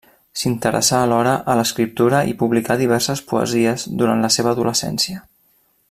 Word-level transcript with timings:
S'interessà 0.43 1.01
alhora 1.07 1.33
a 1.53 1.57
l'escriptura 1.59 2.21
i 2.31 2.35
publicà 2.39 2.79
diverses 2.81 3.21
poesies 3.33 3.85
durant 4.01 4.27
la 4.27 4.33
seva 4.39 4.55
adolescència. 4.57 5.25